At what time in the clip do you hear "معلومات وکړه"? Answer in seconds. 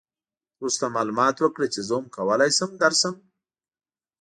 0.95-1.65